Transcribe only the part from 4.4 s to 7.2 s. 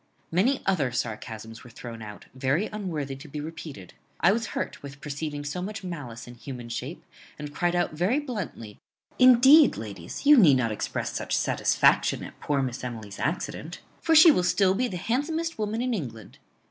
hurt with perceiving so much malice in human shape,